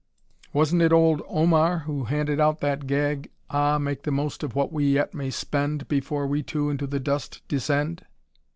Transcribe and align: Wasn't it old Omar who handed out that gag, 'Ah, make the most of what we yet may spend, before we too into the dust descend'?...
Wasn't 0.51 0.81
it 0.81 0.91
old 0.91 1.21
Omar 1.29 1.81
who 1.85 2.05
handed 2.05 2.39
out 2.39 2.59
that 2.61 2.87
gag, 2.87 3.29
'Ah, 3.51 3.77
make 3.77 4.01
the 4.01 4.09
most 4.09 4.41
of 4.41 4.55
what 4.55 4.73
we 4.73 4.93
yet 4.93 5.13
may 5.13 5.29
spend, 5.29 5.87
before 5.87 6.25
we 6.25 6.41
too 6.41 6.71
into 6.71 6.87
the 6.87 6.99
dust 6.99 7.43
descend'?... 7.47 8.03